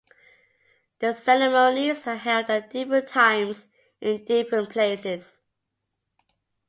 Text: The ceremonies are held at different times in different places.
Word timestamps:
The 0.97 1.13
ceremonies 1.13 2.07
are 2.07 2.15
held 2.15 2.49
at 2.49 2.73
different 2.73 3.07
times 3.07 3.67
in 3.99 4.25
different 4.25 4.71
places. 4.71 5.41